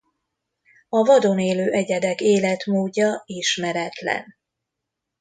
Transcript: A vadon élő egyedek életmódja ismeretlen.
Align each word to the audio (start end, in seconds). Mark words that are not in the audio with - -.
A 0.89 1.03
vadon 1.05 1.39
élő 1.39 1.71
egyedek 1.71 2.21
életmódja 2.21 3.23
ismeretlen. 3.25 4.35